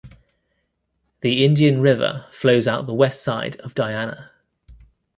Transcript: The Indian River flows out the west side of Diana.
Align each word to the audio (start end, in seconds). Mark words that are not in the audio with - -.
The 1.19 1.45
Indian 1.45 1.79
River 1.79 2.25
flows 2.31 2.67
out 2.67 2.87
the 2.87 2.91
west 2.95 3.21
side 3.21 3.57
of 3.57 3.75
Diana. 3.75 4.31